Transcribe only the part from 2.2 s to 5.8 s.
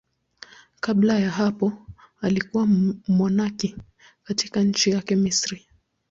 alikuwa mmonaki katika nchi yake, Misri.